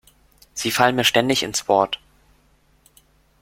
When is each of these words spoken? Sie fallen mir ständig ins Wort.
Sie 0.55 0.71
fallen 0.71 0.95
mir 0.95 1.03
ständig 1.03 1.43
ins 1.43 1.67
Wort. 1.67 1.99